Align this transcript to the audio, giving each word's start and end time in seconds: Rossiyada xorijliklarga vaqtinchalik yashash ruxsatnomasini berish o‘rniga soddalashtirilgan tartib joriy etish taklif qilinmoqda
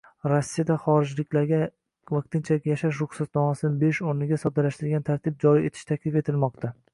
Rossiyada 0.31 0.75
xorijliklarga 0.85 1.59
vaqtinchalik 2.15 2.65
yashash 2.71 3.03
ruxsatnomasini 3.03 3.79
berish 3.85 4.01
o‘rniga 4.15 4.41
soddalashtirilgan 4.45 5.07
tartib 5.11 5.39
joriy 5.45 5.69
etish 5.71 5.87
taklif 5.93 6.19
qilinmoqda 6.19 6.75